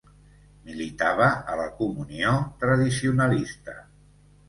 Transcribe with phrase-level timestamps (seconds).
[0.69, 2.35] Militava a la Comunió
[2.67, 3.81] Tradicionalista.